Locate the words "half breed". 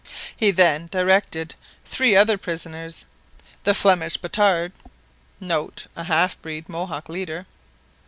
6.05-6.67